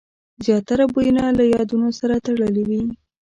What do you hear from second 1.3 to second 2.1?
له یادونو